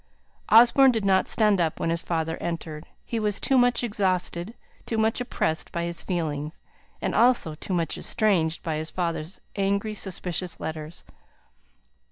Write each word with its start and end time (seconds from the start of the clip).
Osborne 0.49 0.91
did 0.91 1.05
not 1.05 1.27
stand 1.27 1.61
up 1.61 1.79
when 1.79 1.91
his 1.91 2.01
father 2.01 2.35
entered. 2.37 2.87
He 3.05 3.19
was 3.19 3.39
too 3.39 3.55
much 3.55 3.83
exhausted, 3.83 4.55
too 4.87 4.97
much 4.97 5.21
oppressed 5.21 5.71
by 5.71 5.83
his 5.83 6.01
feelings, 6.01 6.59
and 7.03 7.13
also 7.13 7.53
too 7.53 7.75
much 7.75 7.99
estranged 7.99 8.63
by 8.63 8.77
his 8.77 8.89
father's 8.89 9.39
angry, 9.55 9.93
suspicious 9.93 10.59
letters. 10.59 11.03